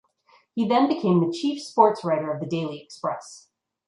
He 0.55 0.67
then 0.67 0.87
became 0.87 1.19
the 1.19 1.31
Chief 1.31 1.61
Sportswriter 1.61 2.33
of 2.33 2.39
the 2.39 2.47
Daily 2.47 2.81
Express. 2.81 3.49